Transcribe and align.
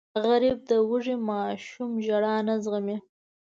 غریب 0.27 0.57
د 0.69 0.71
وږې 0.89 1.15
ماشوم 1.29 1.91
ژړا 2.05 2.35
نه 2.47 2.55
زغمي 2.63 2.97